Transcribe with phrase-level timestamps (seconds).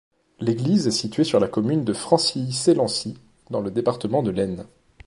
[0.39, 3.19] L'église est située sur la commune de Francilly-Selency,
[3.51, 4.65] dans le département de l'Aisne.